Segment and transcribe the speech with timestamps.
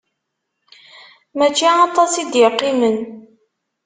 [1.37, 2.97] Mačči aṭas i d-iqqimen.